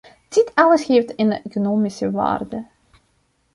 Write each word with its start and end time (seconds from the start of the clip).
Dit 0.29 0.51
alles 0.55 0.85
heeft 0.87 1.19
een 1.19 1.31
economische 1.31 2.11
waarde. 2.11 2.65